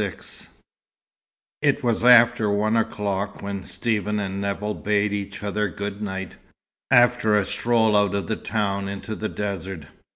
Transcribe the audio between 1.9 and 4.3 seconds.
after one o'clock when Stephen